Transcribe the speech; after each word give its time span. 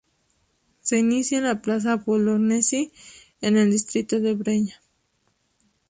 Se 0.81 0.97
inicia 0.97 1.37
en 1.37 1.43
la 1.43 1.61
plaza 1.61 1.97
Bolognesi 1.97 2.91
en 3.39 3.55
el 3.55 3.69
distrito 3.69 4.19
de 4.19 4.33
Breña. 4.33 4.81